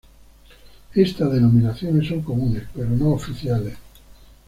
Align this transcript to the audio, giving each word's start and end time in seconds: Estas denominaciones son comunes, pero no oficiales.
Estas 0.95 1.31
denominaciones 1.31 2.07
son 2.07 2.21
comunes, 2.23 2.63
pero 2.73 2.89
no 2.89 3.09
oficiales. 3.11 3.75